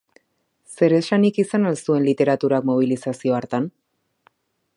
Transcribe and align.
Zeresanik 0.77 1.37
izan 1.43 1.69
al 1.73 1.77
zuen 1.83 2.07
literaturak 2.09 2.69
mobilizazio 2.71 3.41
hartan? 3.43 3.73